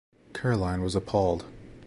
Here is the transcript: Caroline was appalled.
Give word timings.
Caroline 0.33 0.81
was 0.81 0.95
appalled. 0.95 1.45